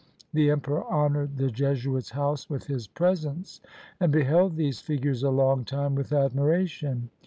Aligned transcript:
The 0.33 0.49
emperor 0.49 0.83
honored 0.85 1.37
the 1.37 1.51
Jesuits' 1.51 2.09
house 2.09 2.49
with 2.49 2.65
his 2.65 2.87
presence, 2.87 3.61
and 3.99 4.11
beheld 4.11 4.55
these 4.55 4.81
figures 4.81 5.21
a 5.21 5.29
long 5.29 5.63
time 5.63 5.93
with 5.93 6.11
admiration. 6.11 7.11